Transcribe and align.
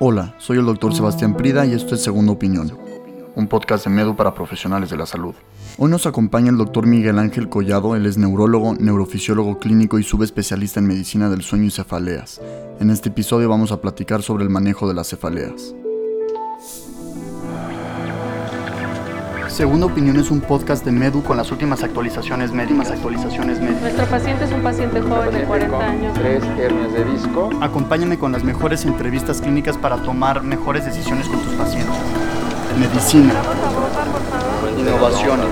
Hola, 0.00 0.34
soy 0.38 0.58
el 0.58 0.66
doctor 0.66 0.92
Sebastián 0.92 1.36
Prida 1.36 1.64
y 1.64 1.72
esto 1.72 1.94
es 1.94 2.02
Segunda 2.02 2.32
Opinión, 2.32 2.76
un 3.36 3.46
podcast 3.46 3.84
de 3.84 3.92
Medu 3.92 4.16
para 4.16 4.34
profesionales 4.34 4.90
de 4.90 4.96
la 4.96 5.06
salud. 5.06 5.36
Hoy 5.78 5.88
nos 5.88 6.04
acompaña 6.04 6.50
el 6.50 6.56
doctor 6.56 6.84
Miguel 6.84 7.16
Ángel 7.16 7.48
Collado, 7.48 7.94
él 7.94 8.04
es 8.04 8.18
neurólogo, 8.18 8.74
neurofisiólogo 8.74 9.60
clínico 9.60 10.00
y 10.00 10.02
subespecialista 10.02 10.80
en 10.80 10.88
medicina 10.88 11.30
del 11.30 11.42
sueño 11.42 11.66
y 11.66 11.70
cefaleas. 11.70 12.40
En 12.80 12.90
este 12.90 13.10
episodio 13.10 13.48
vamos 13.48 13.70
a 13.70 13.80
platicar 13.80 14.22
sobre 14.22 14.42
el 14.42 14.50
manejo 14.50 14.88
de 14.88 14.94
las 14.94 15.10
cefaleas. 15.10 15.76
Segunda 19.54 19.86
Opinión 19.86 20.16
es 20.16 20.32
un 20.32 20.40
podcast 20.40 20.84
de 20.84 20.90
Medu 20.90 21.22
con 21.22 21.36
las 21.36 21.48
últimas 21.52 21.84
actualizaciones 21.84 22.50
médicas. 22.50 22.90
Actualizaciones 22.90 23.60
médicas. 23.60 23.82
Nuestro 23.82 24.06
paciente 24.06 24.44
es 24.46 24.50
un 24.50 24.62
paciente 24.64 25.00
joven 25.00 25.32
de 25.32 25.44
40 25.44 25.78
años. 25.78 26.14
Tres 26.14 26.42
hernias 26.58 26.92
de 26.92 27.04
disco. 27.04 27.50
Acompáñame 27.60 28.18
con 28.18 28.32
las 28.32 28.42
mejores 28.42 28.84
entrevistas 28.84 29.40
clínicas 29.40 29.78
para 29.78 29.98
tomar 29.98 30.42
mejores 30.42 30.84
decisiones 30.84 31.28
con 31.28 31.38
tus 31.38 31.52
pacientes. 31.52 31.94
Medicina, 32.80 33.32
innovaciones, 34.76 35.46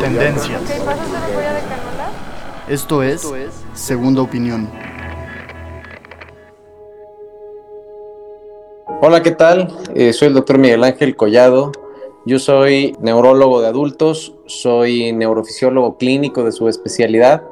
tendencias. 0.00 0.62
Esto 2.68 3.02
es 3.02 3.28
Segunda 3.74 4.22
Opinión. 4.22 4.66
Hola, 9.02 9.22
¿qué 9.22 9.32
tal? 9.32 9.76
Eh, 9.94 10.14
soy 10.14 10.28
el 10.28 10.34
doctor 10.34 10.56
Miguel 10.56 10.82
Ángel 10.84 11.14
Collado. 11.16 11.70
Yo 12.24 12.38
soy 12.38 12.96
neurólogo 13.00 13.60
de 13.60 13.66
adultos, 13.66 14.34
soy 14.46 15.12
neurofisiólogo 15.12 15.96
clínico 15.96 16.44
de 16.44 16.52
subespecialidad. 16.52 17.42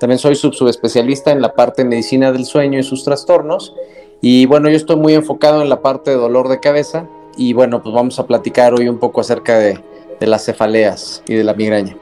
También 0.00 0.18
soy 0.18 0.34
subsubespecialista 0.34 1.30
en 1.30 1.40
la 1.40 1.54
parte 1.54 1.82
de 1.82 1.88
medicina 1.88 2.32
del 2.32 2.44
sueño 2.44 2.80
y 2.80 2.82
sus 2.82 3.04
trastornos. 3.04 3.74
Y 4.20 4.46
bueno, 4.46 4.68
yo 4.70 4.76
estoy 4.76 4.96
muy 4.96 5.14
enfocado 5.14 5.62
en 5.62 5.68
la 5.68 5.82
parte 5.82 6.10
de 6.10 6.16
dolor 6.16 6.48
de 6.48 6.58
cabeza. 6.58 7.08
Y 7.36 7.52
bueno, 7.52 7.80
pues 7.80 7.94
vamos 7.94 8.18
a 8.18 8.26
platicar 8.26 8.74
hoy 8.74 8.88
un 8.88 8.98
poco 8.98 9.20
acerca 9.20 9.56
de, 9.56 9.78
de 10.18 10.26
las 10.26 10.44
cefaleas 10.44 11.22
y 11.28 11.34
de 11.34 11.44
la 11.44 11.54
migraña. 11.54 11.96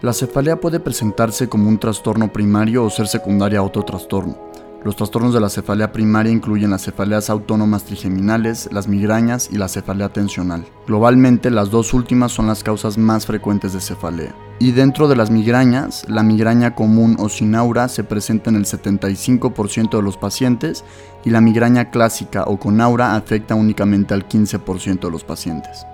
La 0.00 0.14
cefalea 0.14 0.56
puede 0.56 0.80
presentarse 0.80 1.48
como 1.48 1.68
un 1.68 1.78
trastorno 1.78 2.32
primario 2.32 2.84
o 2.84 2.90
ser 2.90 3.06
secundaria 3.06 3.58
a 3.58 3.64
otro 3.64 3.82
trastorno. 3.82 4.47
Los 4.84 4.94
trastornos 4.94 5.34
de 5.34 5.40
la 5.40 5.48
cefalea 5.48 5.90
primaria 5.90 6.30
incluyen 6.30 6.70
las 6.70 6.84
cefaleas 6.84 7.30
autónomas 7.30 7.84
trigeminales, 7.84 8.68
las 8.72 8.86
migrañas 8.86 9.48
y 9.50 9.58
la 9.58 9.66
cefalea 9.66 10.10
tensional. 10.10 10.64
Globalmente, 10.86 11.50
las 11.50 11.70
dos 11.70 11.92
últimas 11.94 12.30
son 12.30 12.46
las 12.46 12.62
causas 12.62 12.96
más 12.96 13.26
frecuentes 13.26 13.72
de 13.72 13.80
cefalea. 13.80 14.36
Y 14.60 14.70
dentro 14.70 15.08
de 15.08 15.16
las 15.16 15.30
migrañas, 15.30 16.06
la 16.08 16.22
migraña 16.22 16.76
común 16.76 17.16
o 17.18 17.28
sin 17.28 17.56
aura 17.56 17.88
se 17.88 18.04
presenta 18.04 18.50
en 18.50 18.56
el 18.56 18.66
75% 18.66 19.96
de 19.96 20.02
los 20.02 20.16
pacientes 20.16 20.84
y 21.24 21.30
la 21.30 21.40
migraña 21.40 21.90
clásica 21.90 22.44
o 22.44 22.58
con 22.58 22.80
aura 22.80 23.16
afecta 23.16 23.56
únicamente 23.56 24.14
al 24.14 24.28
15% 24.28 25.00
de 25.00 25.10
los 25.10 25.24
pacientes. 25.24 25.86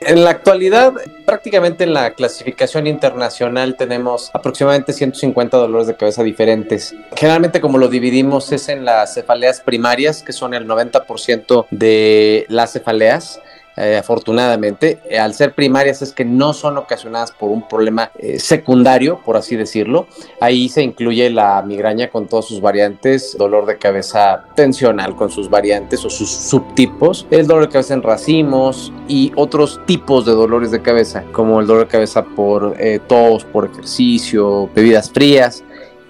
En 0.00 0.22
la 0.22 0.30
actualidad, 0.30 0.92
prácticamente 1.26 1.82
en 1.84 1.92
la 1.92 2.12
clasificación 2.12 2.86
internacional 2.86 3.74
tenemos 3.76 4.30
aproximadamente 4.32 4.92
150 4.92 5.56
dolores 5.56 5.88
de 5.88 5.96
cabeza 5.96 6.22
diferentes. 6.22 6.94
Generalmente 7.16 7.60
como 7.60 7.78
lo 7.78 7.88
dividimos 7.88 8.52
es 8.52 8.68
en 8.68 8.84
las 8.84 9.14
cefaleas 9.14 9.60
primarias, 9.60 10.22
que 10.22 10.32
son 10.32 10.54
el 10.54 10.68
90% 10.68 11.66
de 11.70 12.46
las 12.48 12.72
cefaleas. 12.72 13.40
Eh, 13.80 13.96
afortunadamente, 13.96 14.98
eh, 15.08 15.20
al 15.20 15.34
ser 15.34 15.54
primarias 15.54 16.02
es 16.02 16.12
que 16.12 16.24
no 16.24 16.52
son 16.52 16.78
ocasionadas 16.78 17.30
por 17.30 17.50
un 17.50 17.68
problema 17.68 18.10
eh, 18.18 18.40
secundario, 18.40 19.20
por 19.24 19.36
así 19.36 19.54
decirlo. 19.54 20.08
Ahí 20.40 20.68
se 20.68 20.82
incluye 20.82 21.30
la 21.30 21.62
migraña 21.62 22.10
con 22.10 22.26
todas 22.26 22.46
sus 22.46 22.60
variantes, 22.60 23.36
dolor 23.38 23.66
de 23.66 23.78
cabeza 23.78 24.46
tensional 24.56 25.14
con 25.14 25.30
sus 25.30 25.48
variantes 25.48 26.04
o 26.04 26.10
sus 26.10 26.28
subtipos, 26.28 27.26
el 27.30 27.46
dolor 27.46 27.66
de 27.66 27.72
cabeza 27.72 27.94
en 27.94 28.02
racimos 28.02 28.92
y 29.06 29.32
otros 29.36 29.80
tipos 29.86 30.26
de 30.26 30.32
dolores 30.32 30.72
de 30.72 30.82
cabeza, 30.82 31.22
como 31.30 31.60
el 31.60 31.68
dolor 31.68 31.84
de 31.84 31.92
cabeza 31.92 32.24
por 32.24 32.76
tos, 33.06 33.44
por 33.44 33.66
ejercicio, 33.66 34.68
bebidas 34.74 35.10
frías 35.10 35.62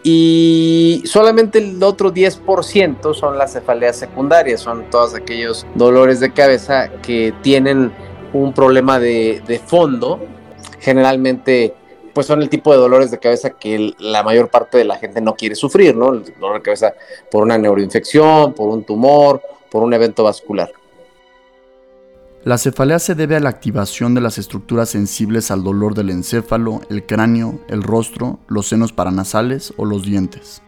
y 0.03 1.03
solamente 1.05 1.59
el 1.59 1.83
otro 1.83 2.13
10% 2.13 3.15
son 3.15 3.37
las 3.37 3.53
cefaleas 3.53 3.97
secundarias, 3.97 4.61
son 4.61 4.89
todos 4.91 5.15
aquellos 5.15 5.67
dolores 5.75 6.21
de 6.21 6.33
cabeza 6.33 6.89
que 7.03 7.35
tienen 7.43 7.93
un 8.33 8.53
problema 8.53 8.99
de, 9.01 9.43
de 9.47 9.59
fondo, 9.59 10.21
generalmente 10.81 11.75
pues 12.19 12.27
son 12.27 12.43
el 12.43 12.49
tipo 12.49 12.73
de 12.73 12.79
dolores 12.79 13.11
de 13.11 13.19
cabeza 13.19 13.51
que 13.51 13.95
la 13.99 14.23
mayor 14.23 14.49
parte 14.49 14.77
de 14.79 14.85
la 14.85 14.97
gente 14.97 15.21
no 15.21 15.37
quiere 15.37 15.55
sufrir, 15.55 15.95
¿no? 15.95 16.13
El 16.13 16.25
dolor 16.41 16.57
de 16.57 16.63
cabeza 16.63 16.95
por 17.31 17.45
una 17.45 17.57
neuroinfección, 17.59 18.55
por 18.55 18.69
un 18.69 18.83
tumor, 18.83 19.41
por 19.71 19.83
un 19.83 19.95
evento 19.95 20.25
vascular. 20.25 20.69
La 22.45 22.57
cefalea 22.57 23.01
se 23.01 23.17
debe 23.17 23.35
a 23.35 23.41
la 23.41 23.49
activación 23.49 24.15
de 24.15 24.21
las 24.21 24.39
estructuras 24.39 24.91
sensibles 24.91 25.51
al 25.51 25.65
dolor 25.65 25.95
del 25.95 26.11
encéfalo, 26.11 26.81
el 26.89 27.05
cráneo, 27.05 27.59
el 27.69 27.83
rostro, 27.83 28.39
los 28.47 28.69
senos 28.69 28.93
paranasales 28.93 29.75
o 29.77 29.85
los 29.85 30.05
dientes. 30.05 30.63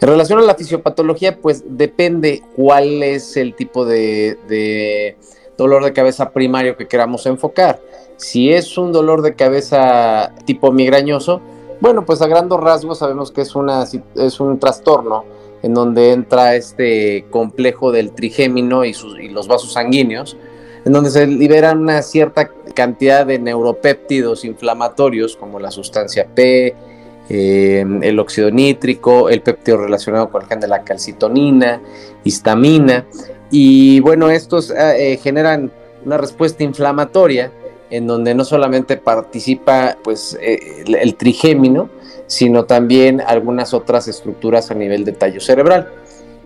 En 0.00 0.08
relación 0.08 0.40
a 0.40 0.42
la 0.42 0.56
fisiopatología, 0.56 1.38
pues 1.38 1.62
depende 1.66 2.42
cuál 2.56 3.02
es 3.04 3.36
el 3.36 3.54
tipo 3.54 3.84
de, 3.84 5.16
dolor 5.56 5.84
de 5.84 5.92
cabeza 5.92 6.30
primario 6.30 6.76
que 6.76 6.88
queramos 6.88 7.24
enfocar. 7.26 7.80
Si 8.16 8.52
es 8.52 8.76
un 8.76 8.92
dolor 8.92 9.22
de 9.22 9.34
cabeza 9.34 10.34
tipo 10.44 10.72
migrañoso, 10.72 11.40
bueno, 11.80 12.04
pues 12.04 12.20
a 12.20 12.26
grandes 12.26 12.58
rasgos 12.58 12.98
sabemos 12.98 13.30
que 13.30 13.42
es, 13.42 13.54
un 13.54 14.58
trastorno 14.58 15.24
en 15.62 15.72
donde 15.72 16.12
entra 16.12 16.56
este 16.56 17.26
complejo 17.30 17.92
del 17.92 18.12
trigémino 18.12 18.84
y 18.84 18.94
los 19.28 19.46
vasos 19.46 19.74
sanguíneos, 19.74 20.36
en 20.84 20.92
donde 20.92 21.10
se 21.10 21.26
liberan 21.26 21.78
una 21.80 22.02
cierta 22.02 22.50
cantidad 22.74 23.26
de 23.26 23.38
neuropéptidos 23.38 24.44
inflamatorios 24.44 25.36
como 25.36 25.58
la 25.58 25.70
sustancia 25.70 26.26
P, 26.26 26.74
eh, 27.28 27.84
el 28.02 28.18
óxido 28.18 28.50
nítrico, 28.50 29.28
el 29.28 29.42
péptido 29.42 29.78
relacionado 29.78 30.30
con 30.30 30.42
el 30.42 30.48
gen 30.48 30.60
de 30.60 30.68
la 30.68 30.82
calcitonina, 30.82 31.80
histamina, 32.24 33.06
y 33.50 34.00
bueno, 34.00 34.30
estos 34.30 34.70
eh, 34.70 35.18
generan 35.22 35.70
una 36.04 36.16
respuesta 36.16 36.64
inflamatoria 36.64 37.52
en 37.90 38.06
donde 38.06 38.34
no 38.34 38.44
solamente 38.44 38.96
participa 38.96 39.96
pues, 40.02 40.38
eh, 40.40 40.84
el, 40.86 40.94
el 40.94 41.14
trigémino, 41.16 41.90
sino 42.26 42.64
también 42.64 43.20
algunas 43.20 43.74
otras 43.74 44.06
estructuras 44.06 44.70
a 44.70 44.74
nivel 44.74 45.04
de 45.04 45.12
tallo 45.12 45.40
cerebral. 45.40 45.88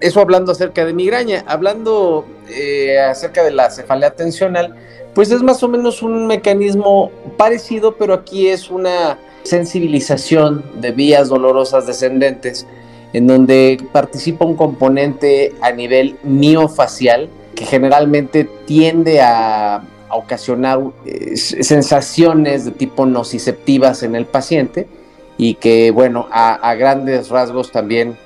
Eso 0.05 0.21
hablando 0.21 0.53
acerca 0.53 0.85
de 0.85 0.93
migraña. 0.93 1.45
Hablando 1.47 2.27
eh, 2.51 3.01
acerca 3.01 3.43
de 3.43 3.53
la 3.53 3.71
cefalea 3.71 4.11
tensional, 4.11 4.77
pues 5.15 5.31
es 5.31 5.43
más 5.43 5.63
o 5.63 5.69
menos 5.69 6.03
un 6.03 6.27
mecanismo 6.27 7.11
parecido, 7.39 7.97
pero 7.97 8.13
aquí 8.13 8.49
es 8.49 8.71
una 8.71 9.17
sensibilización 9.45 10.63
de 10.79 10.93
vías 10.93 11.31
dolorosas 11.31 11.87
descendentes, 11.87 12.67
en 13.15 13.27
donde 13.27 13.83
participa 13.93 14.45
un 14.45 14.57
componente 14.57 15.55
a 15.63 15.73
nivel 15.73 16.19
miofacial 16.23 17.31
que 17.55 17.65
generalmente 17.65 18.45
tiende 18.67 19.23
a, 19.23 19.85
ocasionar 20.11 20.81
eh, 21.07 21.35
sensaciones 21.35 22.67
de 22.67 22.71
tipo 22.73 23.07
nociceptivas 23.07 24.03
en 24.03 24.15
el 24.15 24.27
paciente 24.27 24.87
y 25.39 25.55
que, 25.55 25.91
bueno, 25.91 26.29
a 26.31 26.75
grandes 26.75 27.31
rasgos 27.31 27.73
también 27.73 28.17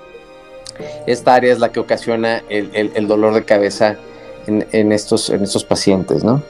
esta 1.06 1.34
área 1.34 1.52
es 1.52 1.58
la 1.58 1.72
que 1.72 1.80
ocasiona 1.80 2.42
el, 2.48 3.06
dolor 3.06 3.34
de 3.34 3.44
cabeza 3.44 3.96
en, 4.46 4.66
en, 4.72 4.92
estos, 4.92 5.30
en 5.30 5.42
estos 5.42 5.64
pacientes, 5.64 6.24
¿no? 6.24 6.42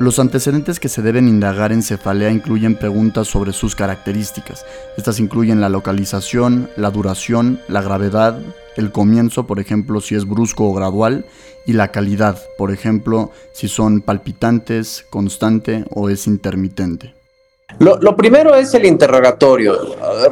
Los 0.00 0.20
antecedentes 0.20 0.78
que 0.78 0.88
se 0.88 1.02
deben 1.02 1.26
indagar 1.26 1.72
en 1.72 1.82
cefalea 1.82 2.30
incluyen 2.30 2.76
preguntas 2.76 3.26
sobre 3.26 3.52
sus 3.52 3.74
características. 3.74 4.64
Estas 4.96 5.18
incluyen 5.18 5.60
la 5.60 5.68
localización, 5.68 6.70
la 6.76 6.92
duración, 6.92 7.60
la 7.66 7.82
gravedad, 7.82 8.38
el 8.76 8.92
comienzo, 8.92 9.48
por 9.48 9.58
ejemplo, 9.58 10.00
si 10.00 10.14
es 10.14 10.24
brusco 10.24 10.68
o 10.68 10.72
gradual, 10.72 11.24
y 11.66 11.72
la 11.72 11.88
calidad, 11.88 12.40
por 12.56 12.70
ejemplo, 12.70 13.32
si 13.52 13.66
son 13.66 14.00
palpitantes, 14.00 15.04
constante 15.10 15.84
o 15.90 16.08
es 16.08 16.28
intermitente. 16.28 17.17
Lo, 17.78 17.96
lo, 17.98 18.16
primero 18.16 18.54
es 18.54 18.74
el 18.74 18.84
interrogatorio. 18.84 19.76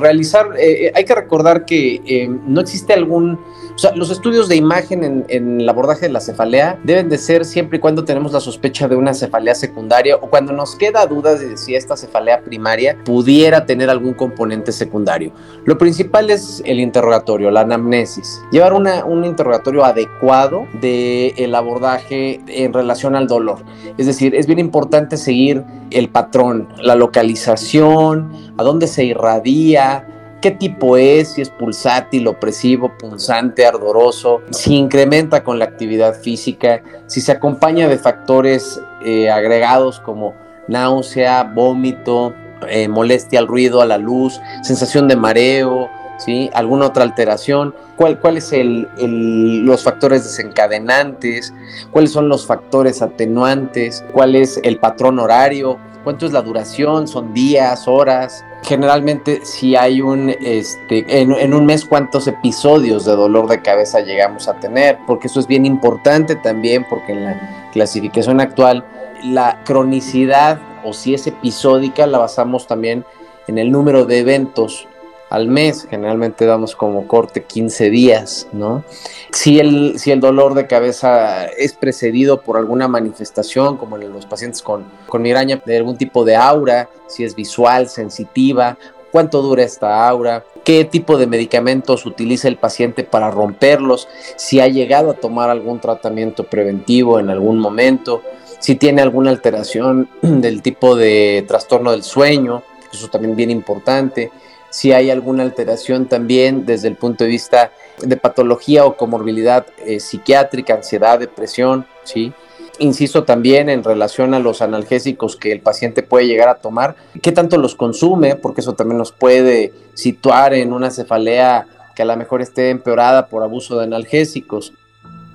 Realizar, 0.00 0.54
eh, 0.58 0.90
hay 0.94 1.04
que 1.04 1.14
recordar 1.14 1.64
que 1.64 2.02
eh, 2.04 2.28
no 2.28 2.60
existe 2.60 2.92
algún, 2.92 3.38
o 3.76 3.78
sea, 3.78 3.94
los 3.94 4.10
estudios 4.10 4.48
de 4.48 4.56
imagen 4.56 5.26
en, 5.28 5.60
el 5.60 5.68
abordaje 5.68 6.06
de 6.06 6.12
la 6.12 6.20
cefalea 6.20 6.78
deben 6.82 7.10
de 7.10 7.18
ser 7.18 7.44
siempre 7.44 7.76
y 7.76 7.80
cuando 7.80 8.06
tenemos 8.06 8.32
la 8.32 8.40
sospecha 8.40 8.88
de 8.88 8.96
una 8.96 9.12
cefalea 9.12 9.54
secundaria 9.54 10.16
o 10.16 10.30
cuando 10.30 10.54
nos 10.54 10.74
queda 10.76 11.04
dudas 11.04 11.40
de 11.40 11.58
si 11.58 11.74
esta 11.74 11.94
cefalea 11.94 12.40
primaria 12.40 12.96
pudiera 13.04 13.66
tener 13.66 13.90
algún 13.90 14.14
componente 14.14 14.72
secundario. 14.72 15.30
Lo 15.66 15.76
principal 15.76 16.30
es 16.30 16.62
el 16.64 16.80
interrogatorio, 16.80 17.50
la 17.50 17.60
anamnesis. 17.60 18.40
Llevar 18.50 18.72
un 18.72 19.24
interrogatorio 19.26 19.84
adecuado 19.84 20.66
del 20.80 21.34
el 21.36 21.54
abordaje 21.54 22.40
en 22.46 22.72
relación 22.72 23.14
al 23.14 23.26
dolor. 23.26 23.58
Es 23.98 24.06
decir, 24.06 24.34
es 24.34 24.46
bien 24.46 24.58
importante 24.58 25.18
seguir 25.18 25.62
el 25.90 26.08
patrón, 26.08 26.68
la 26.80 26.94
localización, 26.94 28.32
a 28.56 28.62
dónde 28.62 28.86
se 28.86 29.04
irradia, 29.04 30.15
qué 30.40 30.50
tipo 30.50 30.96
es, 30.96 31.34
si 31.34 31.42
es 31.42 31.50
pulsátil, 31.50 32.26
opresivo, 32.26 32.96
punzante, 32.98 33.66
ardoroso, 33.66 34.42
si 34.50 34.76
incrementa 34.76 35.42
con 35.44 35.58
la 35.58 35.64
actividad 35.64 36.14
física, 36.14 36.82
si 37.06 37.20
se 37.20 37.32
acompaña 37.32 37.88
de 37.88 37.98
factores 37.98 38.80
eh, 39.04 39.30
agregados 39.30 40.00
como 40.00 40.34
náusea, 40.68 41.44
vómito, 41.44 42.34
eh, 42.68 42.88
molestia 42.88 43.38
al 43.38 43.46
ruido, 43.46 43.80
a 43.80 43.86
la 43.86 43.98
luz, 43.98 44.40
sensación 44.62 45.08
de 45.08 45.16
mareo, 45.16 45.88
¿sí? 46.18 46.50
alguna 46.54 46.86
otra 46.86 47.04
alteración, 47.04 47.74
cuáles 47.96 48.18
cuál 48.20 48.38
el, 48.52 49.64
los 49.64 49.82
factores 49.82 50.24
desencadenantes, 50.24 51.52
cuáles 51.90 52.12
son 52.12 52.28
los 52.28 52.46
factores 52.46 53.02
atenuantes, 53.02 54.04
cuál 54.12 54.36
es 54.36 54.60
el 54.62 54.78
patrón 54.78 55.18
horario, 55.18 55.78
cuánto 56.06 56.24
es 56.24 56.32
la 56.32 56.42
duración, 56.42 57.08
son 57.08 57.34
días, 57.34 57.88
horas. 57.88 58.44
Generalmente 58.62 59.40
si 59.44 59.74
hay 59.74 60.00
un, 60.00 60.30
este, 60.40 61.04
en, 61.20 61.32
en 61.32 61.52
un 61.52 61.66
mes 61.66 61.84
cuántos 61.84 62.28
episodios 62.28 63.04
de 63.04 63.16
dolor 63.16 63.48
de 63.48 63.60
cabeza 63.60 63.98
llegamos 64.02 64.46
a 64.46 64.54
tener, 64.60 65.00
porque 65.04 65.26
eso 65.26 65.40
es 65.40 65.48
bien 65.48 65.66
importante 65.66 66.36
también, 66.36 66.86
porque 66.88 67.10
en 67.10 67.24
la 67.24 67.70
clasificación 67.72 68.40
actual 68.40 68.84
la 69.24 69.64
cronicidad 69.64 70.60
o 70.84 70.92
si 70.92 71.12
es 71.12 71.26
episódica 71.26 72.06
la 72.06 72.18
basamos 72.18 72.68
también 72.68 73.04
en 73.48 73.58
el 73.58 73.72
número 73.72 74.04
de 74.04 74.20
eventos 74.20 74.86
al 75.28 75.48
mes, 75.48 75.86
generalmente 75.90 76.46
damos 76.46 76.76
como 76.76 77.08
corte 77.08 77.44
15 77.44 77.90
días, 77.90 78.46
¿no? 78.52 78.84
Si 79.32 79.58
el, 79.58 79.98
si 79.98 80.12
el 80.12 80.20
dolor 80.20 80.54
de 80.54 80.66
cabeza 80.66 81.46
es 81.46 81.72
precedido 81.72 82.42
por 82.42 82.56
alguna 82.56 82.86
manifestación, 82.86 83.76
como 83.76 83.96
en 83.96 84.12
los 84.12 84.26
pacientes 84.26 84.62
con, 84.62 84.84
con 85.08 85.22
migraña, 85.22 85.60
de 85.64 85.76
algún 85.76 85.96
tipo 85.96 86.24
de 86.24 86.36
aura, 86.36 86.88
si 87.08 87.24
es 87.24 87.34
visual, 87.34 87.88
sensitiva, 87.88 88.78
cuánto 89.10 89.42
dura 89.42 89.64
esta 89.64 90.08
aura, 90.08 90.44
qué 90.64 90.84
tipo 90.84 91.18
de 91.18 91.26
medicamentos 91.26 92.06
utiliza 92.06 92.48
el 92.48 92.56
paciente 92.56 93.02
para 93.02 93.30
romperlos, 93.30 94.08
si 94.36 94.60
ha 94.60 94.68
llegado 94.68 95.10
a 95.10 95.14
tomar 95.14 95.50
algún 95.50 95.80
tratamiento 95.80 96.44
preventivo 96.44 97.18
en 97.18 97.30
algún 97.30 97.58
momento, 97.58 98.22
si 98.58 98.76
tiene 98.76 99.02
alguna 99.02 99.30
alteración 99.30 100.08
del 100.22 100.62
tipo 100.62 100.96
de 100.96 101.44
trastorno 101.48 101.92
del 101.92 102.02
sueño, 102.02 102.62
eso 102.92 103.08
también 103.08 103.36
bien 103.36 103.50
importante, 103.50 104.30
si 104.70 104.92
hay 104.92 105.10
alguna 105.10 105.42
alteración 105.42 106.06
también 106.06 106.66
desde 106.66 106.88
el 106.88 106.96
punto 106.96 107.24
de 107.24 107.30
vista 107.30 107.72
de 108.02 108.16
patología 108.16 108.84
o 108.84 108.96
comorbilidad 108.96 109.66
eh, 109.84 110.00
psiquiátrica, 110.00 110.74
ansiedad, 110.74 111.18
depresión, 111.18 111.86
¿sí? 112.04 112.32
Insisto 112.78 113.24
también 113.24 113.70
en 113.70 113.82
relación 113.82 114.34
a 114.34 114.38
los 114.38 114.60
analgésicos 114.60 115.36
que 115.36 115.50
el 115.50 115.60
paciente 115.60 116.02
puede 116.02 116.26
llegar 116.26 116.48
a 116.48 116.56
tomar, 116.56 116.94
qué 117.22 117.32
tanto 117.32 117.56
los 117.56 117.74
consume, 117.74 118.36
porque 118.36 118.60
eso 118.60 118.74
también 118.74 118.98
nos 118.98 119.12
puede 119.12 119.72
situar 119.94 120.52
en 120.52 120.74
una 120.74 120.90
cefalea 120.90 121.66
que 121.94 122.02
a 122.02 122.06
lo 122.06 122.16
mejor 122.16 122.42
esté 122.42 122.68
empeorada 122.68 123.28
por 123.28 123.42
abuso 123.42 123.78
de 123.78 123.84
analgésicos. 123.84 124.74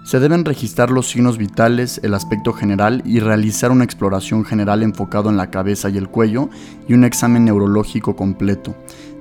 Se 0.03 0.19
deben 0.19 0.45
registrar 0.45 0.89
los 0.89 1.09
signos 1.09 1.37
vitales, 1.37 1.99
el 2.03 2.15
aspecto 2.15 2.53
general 2.53 3.03
y 3.05 3.19
realizar 3.19 3.71
una 3.71 3.83
exploración 3.83 4.45
general 4.45 4.81
enfocado 4.81 5.29
en 5.29 5.37
la 5.37 5.51
cabeza 5.51 5.89
y 5.89 5.97
el 5.97 6.09
cuello 6.09 6.49
y 6.87 6.93
un 6.93 7.03
examen 7.03 7.45
neurológico 7.45 8.15
completo. 8.15 8.75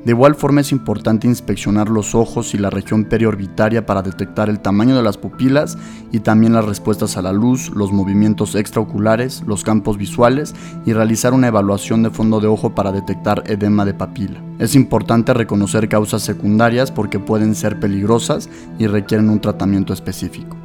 De 0.05 0.12
igual 0.12 0.35
forma 0.35 0.62
es 0.62 0.73
importante 0.73 1.26
inspeccionar 1.26 1.91
los 1.91 2.14
ojos 2.14 2.55
y 2.55 2.58
la 2.58 2.70
región 2.70 3.05
periorbitaria 3.05 3.85
para 3.85 4.00
detectar 4.00 4.49
el 4.49 4.61
tamaño 4.61 4.97
de 4.97 5.02
las 5.02 5.19
pupilas 5.19 5.76
y 6.11 6.20
también 6.20 6.55
las 6.55 6.64
respuestas 6.64 7.19
a 7.19 7.23
la 7.23 7.32
luz, 7.32 7.70
los 7.75 7.93
movimientos 7.93 8.55
extraoculares, 8.55 9.43
los 9.47 9.62
campos 9.62 9.99
visuales 9.99 10.55
y 10.87 10.94
realizar 10.94 11.35
una 11.35 11.49
evaluación 11.49 12.02
de 12.02 12.08
fondo 12.08 12.41
de 12.41 12.47
ojo 12.47 12.75
para 12.75 12.93
detectar 12.93 13.44
edema 13.47 13.85
de 13.85 13.93
papila. 13.93 14.43
Es 14.58 14.75
importante 14.75 15.35
reconocer 15.35 15.87
causas 15.88 16.23
secundarias 16.23 16.91
porque 16.91 17.19
pueden 17.19 17.55
ser 17.55 17.79
peligrosas 17.79 18.49
y 18.79 18.87
requieren 18.87 19.29
un 19.29 19.41
tratamiento 19.41 19.93
específico. 19.93 20.56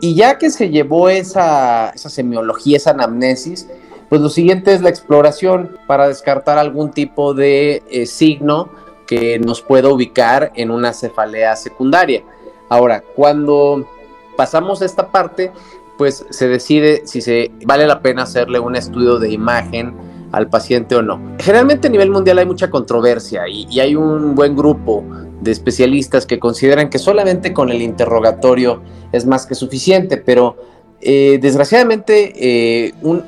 Y 0.00 0.14
ya 0.14 0.38
que 0.38 0.50
se 0.50 0.70
llevó 0.70 1.08
esa, 1.08 1.90
esa 1.90 2.10
semiología, 2.10 2.76
esa 2.76 2.90
anamnesis, 2.90 3.66
pues 4.12 4.20
lo 4.20 4.28
siguiente 4.28 4.74
es 4.74 4.82
la 4.82 4.90
exploración 4.90 5.78
para 5.86 6.06
descartar 6.06 6.58
algún 6.58 6.90
tipo 6.90 7.32
de 7.32 7.82
eh, 7.90 8.04
signo 8.04 8.68
que 9.06 9.38
nos 9.38 9.62
pueda 9.62 9.88
ubicar 9.88 10.52
en 10.54 10.70
una 10.70 10.92
cefalea 10.92 11.56
secundaria. 11.56 12.22
Ahora, 12.68 13.02
cuando 13.16 13.88
pasamos 14.36 14.82
esta 14.82 15.10
parte, 15.10 15.50
pues 15.96 16.26
se 16.28 16.46
decide 16.46 17.06
si 17.06 17.22
se 17.22 17.52
vale 17.64 17.86
la 17.86 18.02
pena 18.02 18.24
hacerle 18.24 18.60
un 18.60 18.76
estudio 18.76 19.18
de 19.18 19.32
imagen 19.32 19.94
al 20.30 20.50
paciente 20.50 20.94
o 20.94 21.00
no. 21.00 21.18
Generalmente 21.38 21.88
a 21.88 21.90
nivel 21.90 22.10
mundial 22.10 22.36
hay 22.36 22.44
mucha 22.44 22.68
controversia 22.68 23.48
y, 23.48 23.66
y 23.70 23.80
hay 23.80 23.96
un 23.96 24.34
buen 24.34 24.54
grupo 24.54 25.04
de 25.40 25.52
especialistas 25.52 26.26
que 26.26 26.38
consideran 26.38 26.90
que 26.90 26.98
solamente 26.98 27.54
con 27.54 27.70
el 27.70 27.80
interrogatorio 27.80 28.82
es 29.10 29.24
más 29.24 29.46
que 29.46 29.54
suficiente, 29.54 30.18
pero 30.18 30.56
eh, 31.02 31.38
desgraciadamente, 31.40 32.32
eh, 32.36 32.94
un, 33.02 33.22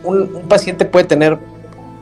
paciente 0.49 0.85
puede 0.85 1.07
tener 1.07 1.39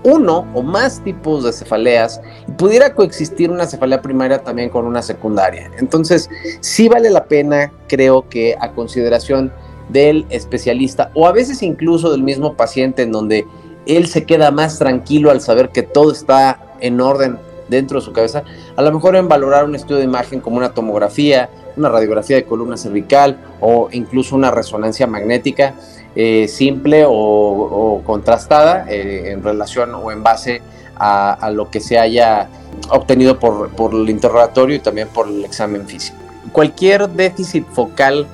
uno 0.04 0.46
o 0.52 0.62
más 0.62 1.02
tipos 1.02 1.44
de 1.44 1.52
cefaleas 1.52 2.20
y 2.46 2.52
pudiera 2.52 2.94
coexistir 2.94 3.50
una 3.50 3.66
cefalea 3.66 4.02
primaria 4.02 4.42
también 4.42 4.68
con 4.68 4.84
una 4.84 5.00
secundaria. 5.00 5.70
Entonces, 5.78 6.28
sí 6.60 6.88
vale 6.88 7.08
la 7.08 7.24
pena, 7.24 7.72
creo 7.88 8.28
que 8.28 8.56
a 8.60 8.72
consideración 8.72 9.52
del 9.88 10.26
especialista 10.30 11.10
o 11.14 11.26
a 11.26 11.32
veces 11.32 11.62
incluso 11.62 12.10
del 12.10 12.22
mismo 12.22 12.54
paciente 12.54 13.02
en 13.02 13.12
donde 13.12 13.46
él 13.86 14.06
se 14.06 14.24
queda 14.24 14.50
más 14.50 14.78
tranquilo 14.78 15.30
al 15.30 15.40
saber 15.40 15.70
que 15.70 15.82
todo 15.82 16.12
está 16.12 16.60
en 16.80 17.00
orden 17.00 17.38
dentro 17.68 17.98
de 17.98 18.04
su 18.04 18.12
cabeza, 18.12 18.44
a 18.76 18.82
lo 18.82 18.92
mejor 18.92 19.16
en 19.16 19.28
valorar 19.28 19.64
un 19.64 19.74
estudio 19.74 19.98
de 19.98 20.04
imagen 20.04 20.40
como 20.40 20.58
una 20.58 20.74
tomografía, 20.74 21.48
una 21.76 21.88
radiografía 21.88 22.36
de 22.36 22.44
columna 22.44 22.76
cervical 22.76 23.38
o 23.60 23.88
incluso 23.92 24.36
una 24.36 24.50
resonancia 24.50 25.06
magnética 25.06 25.74
eh, 26.14 26.46
simple 26.48 27.04
o, 27.06 28.02
contrastada 28.04 28.86
eh, 28.88 29.32
en 29.32 29.42
relación 29.42 29.94
o 29.94 30.10
en 30.12 30.22
base 30.22 30.60
a, 30.96 31.50
lo 31.52 31.68
que 31.68 31.80
se 31.80 31.98
haya 31.98 32.48
obtenido 32.90 33.40
por, 33.40 33.70
por 33.70 33.92
el 33.92 34.08
interrogatorio 34.08 34.76
y 34.76 34.78
también 34.78 35.08
por 35.08 35.26
el 35.26 35.44
examen 35.44 35.86
físico. 35.88 36.16
Cualquier 36.52 37.08
déficit 37.08 37.66
focal 37.72 38.26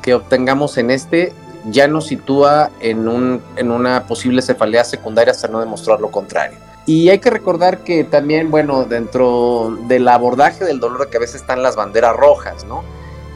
que 0.00 0.14
obtengamos 0.14 0.78
en 0.78 0.90
este 0.90 1.32
ya 1.70 1.86
nos 1.86 2.06
sitúa 2.08 2.70
en, 2.80 3.06
un, 3.06 3.40
en 3.56 3.70
una 3.70 4.04
posible 4.04 4.42
cefalea 4.42 4.84
secundaria 4.84 5.30
hasta 5.30 5.48
no 5.48 5.60
demostrar 5.60 6.00
lo 6.00 6.10
contrario. 6.10 6.58
Y 6.86 7.08
hay 7.10 7.20
que 7.20 7.30
recordar 7.30 7.84
que 7.84 8.04
también, 8.04 8.50
bueno, 8.50 8.84
dentro 8.84 9.76
del 9.86 10.08
abordaje 10.08 10.64
del 10.64 10.80
dolor 10.80 11.06
de 11.06 11.10
cabeza 11.10 11.36
están 11.36 11.62
las 11.62 11.76
banderas 11.76 12.16
rojas, 12.16 12.64
¿no? 12.64 12.82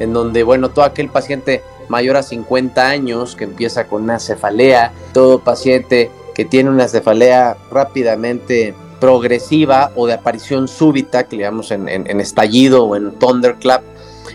En 0.01 0.13
donde, 0.13 0.43
bueno, 0.43 0.71
todo 0.71 0.85
aquel 0.85 1.09
paciente 1.09 1.63
mayor 1.89 2.17
a 2.17 2.23
50 2.23 2.89
años 2.89 3.37
que 3.37 3.45
empieza 3.45 3.87
con 3.87 4.03
una 4.03 4.19
cefalea, 4.19 4.93
todo 5.13 5.39
paciente 5.39 6.11
que 6.35 6.45
tiene 6.45 6.71
una 6.71 6.89
cefalea 6.89 7.57
rápidamente 7.71 8.75
progresiva 9.01 9.93
o 9.95 10.07
de 10.07 10.15
aparición 10.15 10.67
súbita, 10.67 11.25
que 11.25 11.37
le 11.37 11.43
llamamos 11.45 11.71
en, 11.71 11.89
en 11.89 12.21
estallido 12.21 12.85
o 12.85 12.97
en 12.97 13.13
thunderclap, 13.13 13.83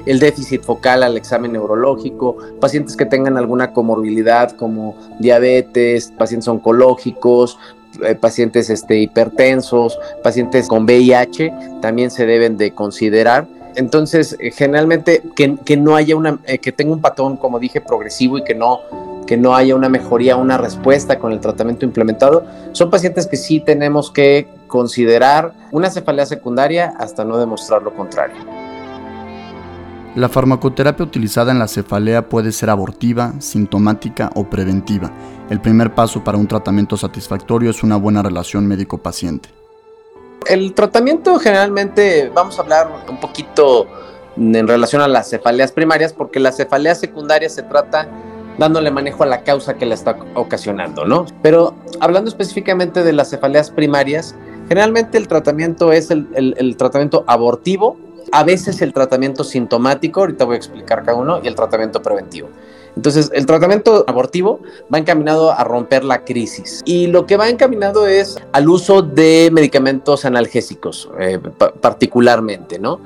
el 0.06 0.20
déficit 0.20 0.64
focal 0.64 1.04
al 1.04 1.18
examen 1.18 1.52
neurológico, 1.54 2.38
pacientes 2.60 2.96
que 2.96 3.06
tengan 3.06 3.38
alguna 3.38 3.74
comorbilidad 3.74 4.52
como 4.52 4.96
diabetes, 5.20 6.12
pacientes 6.18 6.48
oncológicos, 6.48 7.60
eh, 8.04 8.16
pacientes 8.16 8.70
este, 8.70 8.98
hipertensos, 8.98 10.00
pacientes 10.24 10.68
con 10.68 10.86
VIH, 10.86 11.54
también 11.82 12.12
se 12.12 12.26
deben 12.26 12.58
de 12.58 12.72
considerar. 12.72 13.48
Entonces, 13.76 14.36
eh, 14.40 14.52
generalmente 14.52 15.24
que, 15.36 15.78
no 15.78 15.96
haya 15.96 16.16
una, 16.16 16.40
eh, 16.46 16.58
que 16.58 16.72
tenga 16.72 16.94
un 16.94 17.02
patrón, 17.02 17.38
como 17.38 17.60
dije, 17.60 17.82
progresivo 17.82 18.38
y 18.38 18.44
que 18.44 18.56
no, 18.56 18.82
que 19.26 19.38
no 19.38 19.56
haya 19.56 19.76
una 19.76 19.90
mejoría, 19.90 20.36
una 20.36 20.58
respuesta 20.58 21.20
con 21.20 21.32
el 21.32 21.40
tratamiento 21.40 21.86
implementado, 21.86 22.46
son 22.74 22.90
pacientes 22.90 23.28
que 23.28 23.38
sí 23.38 23.60
tenemos 23.60 24.12
que 24.12 24.48
considerar 24.68 25.54
una 25.72 25.90
cefalea 25.90 26.26
secundaria 26.26 26.94
hasta 26.98 27.24
no 27.24 27.38
demostrar 27.38 27.82
lo 27.82 27.94
contrario. 27.94 28.61
La 30.16 30.28
farmacoterapia 30.28 31.06
utilizada 31.06 31.54
en 31.54 31.60
la 31.60 31.70
cefalea 31.70 32.28
puede 32.28 32.52
ser 32.52 32.70
abortiva, 32.70 33.34
sintomática 33.40 34.30
o 34.36 34.44
preventiva. 34.44 35.10
El 35.50 35.62
primer 35.62 35.96
paso 35.96 36.22
para 36.22 36.38
un 36.38 36.48
tratamiento 36.48 36.98
satisfactorio 36.98 37.70
es 37.70 37.82
una 37.82 37.96
buena 37.96 38.22
relación 38.22 38.68
médico-paciente. 38.68 39.50
El 40.50 40.74
tratamiento 40.74 41.40
generalmente, 41.40 42.30
vamos 42.36 42.60
a 42.60 42.64
hablar 42.64 42.90
un 43.08 43.22
poquito 43.22 43.88
en 44.36 44.68
relación 44.68 45.02
a 45.02 45.08
las 45.08 45.30
cefaleas 45.30 45.72
primarias, 45.72 46.12
porque 46.12 46.42
la 46.42 46.52
cefalea 46.52 46.94
secundaria 46.96 47.48
se 47.48 47.64
trata 47.64 48.10
dándole 48.58 48.92
manejo 48.92 49.24
a 49.24 49.28
la 49.28 49.44
causa 49.44 49.76
que 49.76 49.86
la 49.86 49.94
está 49.94 50.18
ocasionando, 50.36 51.06
¿no? 51.06 51.26
Pero 51.42 51.74
hablando 52.02 52.30
específicamente 52.30 53.04
de 53.04 53.14
las 53.14 53.30
cefaleas 53.30 53.72
primarias, 53.72 54.36
generalmente 54.68 55.18
el 55.18 55.30
tratamiento 55.30 55.94
es 55.94 56.12
el, 56.12 56.76
tratamiento 56.78 57.24
abortivo 57.28 57.98
a 58.32 58.44
veces 58.44 58.82
el 58.82 58.94
tratamiento 58.94 59.44
sintomático, 59.44 60.22
ahorita 60.22 60.46
voy 60.46 60.56
a 60.56 60.58
explicar 60.58 61.04
cada 61.04 61.18
uno, 61.18 61.40
y 61.44 61.48
el 61.48 61.56
tratamiento 61.56 62.02
preventivo. 62.02 62.50
Entonces, 62.96 63.32
el 63.34 63.46
tratamiento 63.46 64.04
abortivo 64.08 64.60
va 64.94 64.98
encaminado 64.98 65.52
a 65.52 65.64
romper 65.64 66.04
la 66.04 66.26
crisis 66.26 66.82
y 66.84 67.08
lo 67.08 67.26
que 67.26 67.38
va 67.38 67.48
encaminado 67.48 68.06
es 68.06 68.38
al 68.52 68.68
uso 68.68 69.02
de 69.02 69.50
medicamentos 69.52 70.26
analgésicos, 70.26 71.10
eh, 71.20 71.40
particularmente, 71.80 72.80
¿no? 72.80 73.00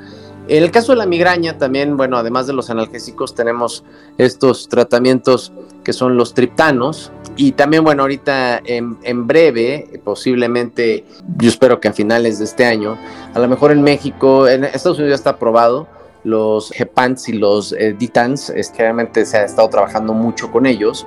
En 0.47 0.63
el 0.63 0.69
caso 0.69 0.91
de 0.91 0.99
la 0.99 1.07
migraña 1.07 1.57
también, 1.57 1.97
bueno, 1.97 2.17
además 2.17 2.45
de 2.45 2.53
los 2.53 2.69
analgésicos, 2.69 3.33
tenemos 3.33 3.83
estos 4.17 4.69
tratamientos 4.69 5.51
que 5.83 5.91
son 5.91 6.17
los 6.17 6.35
triptanos. 6.35 7.11
Y 7.37 7.51
también, 7.51 7.83
bueno, 7.83 8.03
ahorita 8.03 8.61
en, 8.63 9.27
breve, 9.27 9.99
posiblemente, 10.03 11.03
yo 11.37 11.49
espero 11.49 11.79
que 11.79 11.89
a 11.89 11.93
finales 11.93 12.39
de 12.39 12.45
este 12.45 12.65
año, 12.65 12.97
a 13.33 13.39
lo 13.39 13.47
mejor 13.47 13.71
en 13.71 13.81
México, 13.81 14.47
en 14.47 14.63
Estados 14.63 14.97
Unidos 14.97 15.11
ya 15.11 15.15
está 15.15 15.29
aprobado, 15.31 15.87
los 16.23 16.71
GEPANs 16.71 17.29
y 17.29 17.33
los 17.33 17.73
eh, 17.73 17.95
DITANs, 17.97 18.49
es 18.49 18.69
que 18.69 18.83
realmente 18.83 19.25
se 19.25 19.37
ha 19.37 19.45
estado 19.45 19.69
trabajando 19.69 20.13
mucho 20.13 20.51
con 20.51 20.65
ellos, 20.65 21.05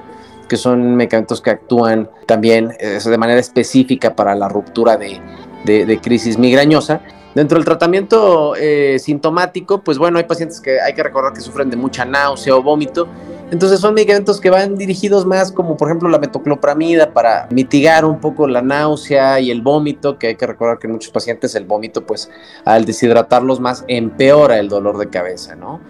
que 0.48 0.56
son 0.56 0.96
medicamentos 0.96 1.40
que 1.40 1.50
actúan 1.50 2.08
también 2.26 2.72
eh, 2.78 2.98
de 3.02 3.18
manera 3.18 3.40
específica 3.40 4.14
para 4.14 4.34
la 4.34 4.48
ruptura 4.48 4.96
de, 4.96 5.20
de 5.64 6.00
crisis 6.00 6.38
migrañosa. 6.38 7.00
Dentro 7.34 7.56
del 7.56 7.64
tratamiento 7.64 8.56
eh, 8.56 8.98
sintomático, 8.98 9.80
pues 9.82 9.96
bueno, 9.96 10.18
hay 10.18 10.24
pacientes 10.24 10.60
que 10.60 10.80
hay 10.80 10.92
que 10.92 11.02
recordar 11.02 11.32
que 11.32 11.40
sufren 11.40 11.70
de 11.70 11.76
mucha 11.76 12.04
náusea 12.04 12.56
o 12.56 12.62
vómito. 12.62 13.06
Entonces 13.50 13.80
son 13.80 13.94
medicamentos 13.94 14.40
que 14.40 14.50
van 14.50 14.76
dirigidos 14.76 15.24
más 15.24 15.52
como 15.52 15.76
por 15.76 15.88
ejemplo 15.88 16.08
la 16.10 16.18
metoclopramida 16.18 17.14
para 17.14 17.48
mitigar 17.50 18.04
un 18.04 18.20
poco 18.20 18.46
la 18.46 18.60
náusea 18.60 19.40
y 19.40 19.50
el 19.50 19.62
vómito, 19.62 20.18
que 20.18 20.28
hay 20.28 20.34
que 20.36 20.46
recordar 20.46 20.78
que 20.78 20.86
en 20.86 20.92
muchos 20.92 21.10
pacientes 21.10 21.54
el 21.54 21.64
vómito 21.64 22.04
pues 22.04 22.30
al 22.66 22.84
deshidratarlos 22.84 23.58
más 23.58 23.84
empeora 23.88 24.58
el 24.58 24.68
dolor 24.68 24.98
de 24.98 25.08
cabeza, 25.08 25.56
¿no? 25.56 25.80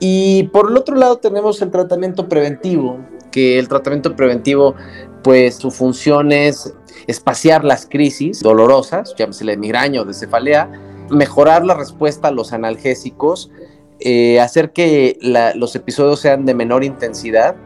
Y 0.00 0.44
por 0.52 0.70
el 0.70 0.76
otro 0.76 0.96
lado 0.96 1.16
tenemos 1.16 1.60
el 1.62 1.70
tratamiento 1.70 2.28
preventivo, 2.28 2.98
que 3.32 3.58
el 3.58 3.68
tratamiento 3.68 4.14
preventivo 4.14 4.74
pues 5.22 5.56
su 5.56 5.70
función 5.70 6.30
es 6.30 6.74
espaciar 7.06 7.64
las 7.64 7.86
crisis 7.86 8.40
dolorosas, 8.40 9.14
llámese 9.16 9.46
de 9.46 9.56
migraña 9.56 10.02
o 10.02 10.04
de 10.04 10.14
cefalea, 10.14 10.70
mejorar 11.10 11.64
la 11.64 11.74
respuesta 11.74 12.28
a 12.28 12.30
los 12.30 12.52
analgésicos, 12.52 13.50
eh, 14.00 14.40
hacer 14.40 14.72
que 14.72 15.18
los 15.56 15.74
episodios 15.76 16.20
sean 16.20 16.44
de 16.44 16.54
menor 16.54 16.84
intensidad 16.84 17.56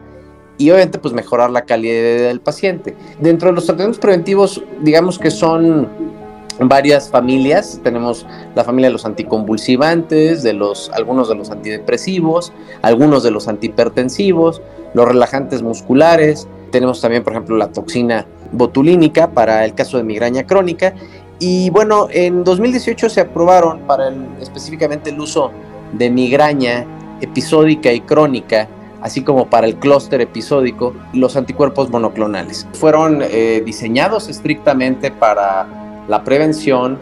y 0.57 0.69
obviamente 0.69 0.99
pues 0.99 1.13
mejorar 1.13 1.49
la 1.49 1.63
calidad 1.63 2.27
del 2.27 2.39
paciente. 2.39 2.95
Dentro 3.19 3.49
de 3.49 3.55
los 3.55 3.65
tratamientos 3.65 3.99
preventivos, 3.99 4.63
digamos 4.81 5.19
que 5.19 5.31
son 5.31 5.87
varias 6.59 7.09
familias, 7.09 7.79
tenemos 7.83 8.25
la 8.55 8.63
familia 8.63 8.89
de 8.89 8.93
los 8.93 9.05
anticonvulsivantes, 9.05 10.43
de 10.43 10.53
los 10.53 10.91
algunos 10.93 11.27
de 11.27 11.35
los 11.35 11.49
antidepresivos, 11.49 12.53
algunos 12.81 13.23
de 13.23 13.31
los 13.31 13.47
antihipertensivos, 13.47 14.61
los 14.93 15.07
relajantes 15.07 15.63
musculares, 15.63 16.47
tenemos 16.71 17.01
también 17.01 17.23
por 17.23 17.33
ejemplo 17.33 17.57
la 17.57 17.71
toxina 17.71 18.25
botulínica 18.51 19.31
para 19.31 19.65
el 19.65 19.73
caso 19.73 19.97
de 19.97 20.03
migraña 20.03 20.45
crónica. 20.45 20.93
Y 21.39 21.69
bueno, 21.71 22.07
en 22.09 22.43
2018 22.43 23.09
se 23.09 23.21
aprobaron 23.21 23.79
para 23.81 24.13
específicamente 24.39 25.09
el 25.09 25.19
uso 25.19 25.51
de 25.93 26.09
migraña 26.09 26.85
episódica 27.21 27.91
y 27.93 28.01
crónica, 28.01 28.67
así 29.01 29.21
como 29.23 29.49
para 29.49 29.67
el 29.67 29.75
clúster 29.75 30.21
episódico, 30.21 30.93
los 31.13 31.35
anticuerpos 31.35 31.89
monoclonales. 31.89 32.67
Fueron 32.73 33.21
eh, 33.21 33.61
diseñados 33.65 34.29
estrictamente 34.29 35.11
para 35.11 36.05
la 36.07 36.23
prevención 36.23 36.99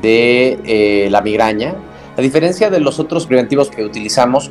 de 0.00 0.58
eh, 0.64 1.08
la 1.10 1.20
migraña, 1.20 1.74
a 2.16 2.20
diferencia 2.20 2.70
de 2.70 2.80
los 2.80 2.98
otros 2.98 3.26
preventivos 3.26 3.70
que 3.70 3.84
utilizamos, 3.84 4.50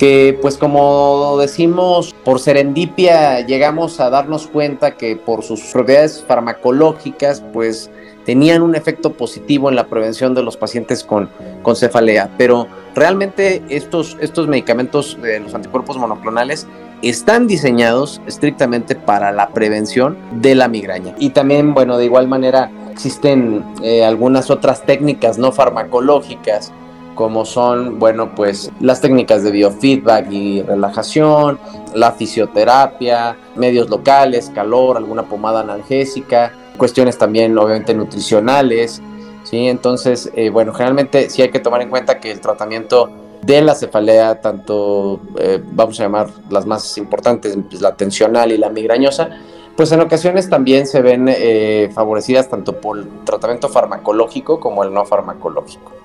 que 0.00 0.38
pues 0.40 0.56
como 0.56 1.36
decimos, 1.38 2.14
por 2.24 2.40
serendipia 2.40 3.40
llegamos 3.40 4.00
a 4.00 4.08
darnos 4.08 4.46
cuenta 4.46 4.96
que 4.96 5.14
por 5.14 5.42
sus 5.42 5.60
propiedades 5.60 6.24
farmacológicas, 6.26 7.42
pues 7.52 7.90
tenían 8.24 8.62
un 8.62 8.74
efecto 8.74 9.12
positivo 9.12 9.68
en 9.68 9.76
la 9.76 9.88
prevención 9.88 10.34
de 10.34 10.42
los 10.42 10.56
pacientes 10.56 11.04
con, 11.04 11.28
con 11.62 11.76
cefalea, 11.76 12.30
pero 12.38 12.66
realmente 12.94 13.62
estos, 13.68 14.16
estos 14.22 14.48
medicamentos 14.48 15.18
de 15.20 15.38
los 15.40 15.54
anticuerpos 15.54 15.98
monoclonales 15.98 16.66
están 17.02 17.46
diseñados 17.46 18.22
estrictamente 18.26 18.94
para 18.94 19.32
la 19.32 19.50
prevención 19.50 20.16
de 20.40 20.54
la 20.54 20.68
migraña. 20.68 21.14
Y 21.18 21.30
también, 21.30 21.74
bueno, 21.74 21.98
de 21.98 22.06
igual 22.06 22.26
manera 22.26 22.70
existen 22.90 23.66
eh, 23.82 24.02
algunas 24.02 24.50
otras 24.50 24.82
técnicas 24.86 25.36
no 25.36 25.52
farmacológicas 25.52 26.72
como 27.20 27.44
son, 27.44 27.98
bueno, 27.98 28.34
pues 28.34 28.72
las 28.80 29.02
técnicas 29.02 29.42
de 29.42 29.50
biofeedback 29.50 30.32
y 30.32 30.62
relajación, 30.62 31.58
la 31.94 32.12
fisioterapia, 32.12 33.36
medios 33.56 33.90
locales, 33.90 34.50
calor, 34.54 34.96
alguna 34.96 35.24
pomada 35.24 35.60
analgésica, 35.60 36.50
cuestiones 36.78 37.18
también 37.18 37.58
obviamente 37.58 37.92
nutricionales, 37.92 39.02
¿sí? 39.44 39.68
Entonces, 39.68 40.30
eh, 40.34 40.48
bueno, 40.48 40.72
generalmente 40.72 41.28
sí 41.28 41.42
hay 41.42 41.50
que 41.50 41.60
tomar 41.60 41.82
en 41.82 41.90
cuenta 41.90 42.18
que 42.20 42.32
el 42.32 42.40
tratamiento 42.40 43.10
de 43.42 43.60
la 43.60 43.74
cefalea, 43.74 44.40
tanto 44.40 45.20
eh, 45.38 45.62
vamos 45.62 46.00
a 46.00 46.04
llamar 46.04 46.30
las 46.48 46.64
más 46.64 46.96
importantes, 46.96 47.54
pues, 47.68 47.82
la 47.82 47.96
tensional 47.96 48.50
y 48.50 48.56
la 48.56 48.70
migrañosa, 48.70 49.28
pues 49.76 49.92
en 49.92 50.00
ocasiones 50.00 50.48
también 50.48 50.86
se 50.86 51.02
ven 51.02 51.26
eh, 51.28 51.90
favorecidas 51.94 52.48
tanto 52.48 52.80
por 52.80 52.96
el 52.96 53.06
tratamiento 53.26 53.68
farmacológico 53.68 54.58
como 54.58 54.84
el 54.84 54.94
no 54.94 55.04
farmacológico. 55.04 56.00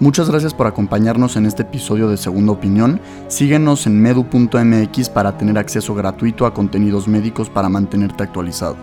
Muchas 0.00 0.28
gracias 0.28 0.52
por 0.52 0.66
acompañarnos 0.66 1.36
en 1.36 1.46
este 1.46 1.62
episodio 1.62 2.08
de 2.08 2.16
Segunda 2.16 2.52
Opinión. 2.52 3.00
Síguenos 3.28 3.86
en 3.86 4.02
medu.mx 4.02 5.08
para 5.08 5.38
tener 5.38 5.56
acceso 5.56 5.94
gratuito 5.94 6.46
a 6.46 6.52
contenidos 6.52 7.06
médicos 7.06 7.48
para 7.48 7.68
mantenerte 7.68 8.24
actualizado. 8.24 8.76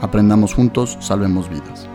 Aprendamos 0.00 0.54
juntos, 0.54 0.98
salvemos 1.00 1.48
vidas. 1.48 1.88